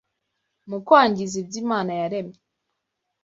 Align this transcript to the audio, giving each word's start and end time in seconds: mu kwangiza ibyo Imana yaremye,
mu 0.69 0.77
kwangiza 0.85 1.35
ibyo 1.41 1.57
Imana 1.63 1.91
yaremye, 2.01 2.39